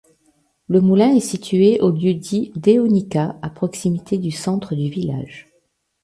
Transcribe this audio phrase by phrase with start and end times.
[0.67, 5.47] Le moulin est situé au lieu-dit Deonica, à proximité du centre du village.